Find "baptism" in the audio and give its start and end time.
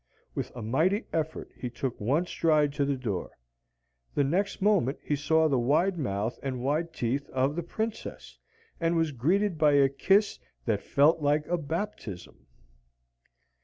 11.55-12.47